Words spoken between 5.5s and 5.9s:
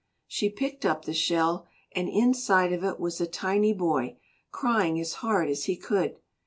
he